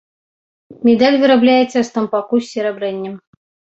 Медаль 0.87 1.19
вырабляецца 1.23 1.75
з 1.83 1.89
тампаку 1.99 2.35
з 2.47 2.51
серабрэннем. 2.53 3.15